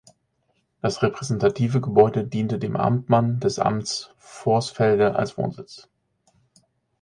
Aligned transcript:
Das 0.81 1.03
repräsentative 1.03 1.79
Gebäude 1.79 2.23
diente 2.25 2.57
dem 2.57 2.75
Amtmann 2.75 3.39
des 3.39 3.59
Amtes 3.59 4.09
Vorsfelde 4.17 5.13
als 5.15 5.37
Wohnsitz. 5.37 5.89